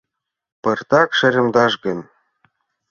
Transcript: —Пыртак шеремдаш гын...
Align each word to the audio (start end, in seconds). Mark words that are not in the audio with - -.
—Пыртак 0.61 1.09
шеремдаш 1.17 1.73
гын... 1.83 1.99